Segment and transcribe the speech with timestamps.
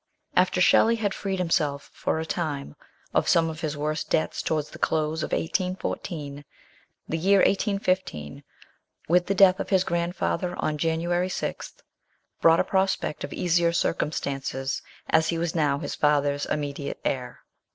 [0.35, 2.75] AFTER Shelley had freed himself, for a time,
[3.13, 6.43] of some of his worst debts towards the close of 1814,
[7.07, 8.43] the year 1815,
[9.07, 11.75] with the death of his grandfather on January 6,
[12.41, 17.41] brought a prospect of easier circumstances, as he was now his father's immediate heir.